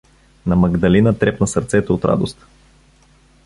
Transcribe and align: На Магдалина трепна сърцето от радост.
На 0.45 0.55
Магдалина 0.55 1.13
трепна 1.19 1.47
сърцето 1.47 1.93
от 1.93 2.05
радост. 2.05 2.37